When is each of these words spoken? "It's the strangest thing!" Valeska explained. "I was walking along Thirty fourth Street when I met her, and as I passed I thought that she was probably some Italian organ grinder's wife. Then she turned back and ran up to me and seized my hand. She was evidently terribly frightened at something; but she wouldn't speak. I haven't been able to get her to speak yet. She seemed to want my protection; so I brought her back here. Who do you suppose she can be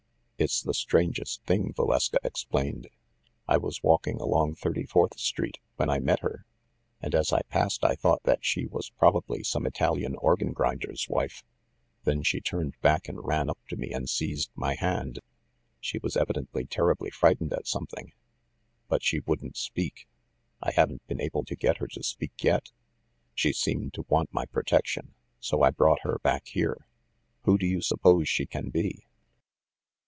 "It's 0.43 0.63
the 0.63 0.73
strangest 0.73 1.43
thing!" 1.43 1.71
Valeska 1.75 2.17
explained. 2.23 2.89
"I 3.47 3.57
was 3.57 3.83
walking 3.83 4.19
along 4.19 4.55
Thirty 4.55 4.87
fourth 4.87 5.19
Street 5.19 5.59
when 5.75 5.87
I 5.87 5.99
met 5.99 6.21
her, 6.21 6.47
and 6.99 7.13
as 7.13 7.31
I 7.31 7.43
passed 7.43 7.83
I 7.85 7.93
thought 7.93 8.23
that 8.23 8.43
she 8.43 8.65
was 8.65 8.89
probably 8.89 9.43
some 9.43 9.67
Italian 9.67 10.15
organ 10.15 10.51
grinder's 10.51 11.05
wife. 11.07 11.43
Then 12.05 12.23
she 12.23 12.41
turned 12.41 12.73
back 12.81 13.07
and 13.07 13.23
ran 13.23 13.51
up 13.51 13.59
to 13.67 13.75
me 13.75 13.91
and 13.93 14.09
seized 14.09 14.49
my 14.55 14.73
hand. 14.73 15.19
She 15.79 15.99
was 15.99 16.17
evidently 16.17 16.65
terribly 16.65 17.11
frightened 17.11 17.53
at 17.53 17.67
something; 17.67 18.11
but 18.87 19.03
she 19.03 19.19
wouldn't 19.19 19.57
speak. 19.57 20.07
I 20.59 20.71
haven't 20.71 21.05
been 21.05 21.21
able 21.21 21.45
to 21.45 21.55
get 21.55 21.77
her 21.77 21.87
to 21.89 22.01
speak 22.01 22.43
yet. 22.43 22.71
She 23.35 23.53
seemed 23.53 23.93
to 23.93 24.07
want 24.09 24.33
my 24.33 24.47
protection; 24.47 25.13
so 25.39 25.61
I 25.61 25.69
brought 25.69 26.01
her 26.01 26.17
back 26.23 26.47
here. 26.47 26.87
Who 27.43 27.59
do 27.59 27.67
you 27.67 27.83
suppose 27.83 28.27
she 28.27 28.47
can 28.47 28.71
be 28.71 29.05